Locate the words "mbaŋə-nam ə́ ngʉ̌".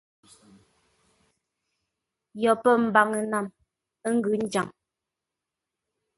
2.85-4.33